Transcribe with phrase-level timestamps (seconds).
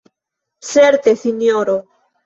[0.71, 1.77] Certe, Sinjoro!